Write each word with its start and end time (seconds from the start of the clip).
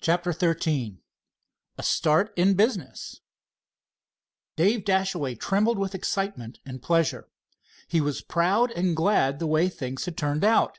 CHAPTER 0.00 0.32
XIII 0.32 1.02
A 1.76 1.82
START 1.82 2.32
IN 2.38 2.54
BUSINESS 2.54 3.20
Dave 4.56 4.82
Dashaway 4.86 5.34
trembled 5.34 5.78
with 5.78 5.94
excitement 5.94 6.58
and 6.64 6.82
pleasure. 6.82 7.28
He 7.86 8.00
was 8.00 8.22
proud 8.22 8.70
and 8.70 8.96
glad 8.96 9.38
the 9.38 9.46
way 9.46 9.68
things 9.68 10.06
had 10.06 10.16
turned 10.16 10.42
out. 10.42 10.78